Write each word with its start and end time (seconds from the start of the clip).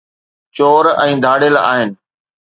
چور 0.55 0.83
۽ 1.05 1.13
ڌاڙيل 1.27 1.55
آهن 1.69 1.89